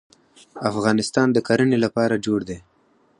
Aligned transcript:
افغانستان 0.71 1.27
د 1.33 1.37
کرنې 1.47 1.77
لپاره 1.85 2.15
جوړ 2.25 2.39
دی. 2.49 2.57